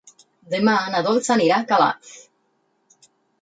Demà 0.53 0.73
na 0.93 1.01
Dolça 1.07 1.33
anirà 1.35 1.59
a 1.59 1.67
Calaf. 1.73 2.15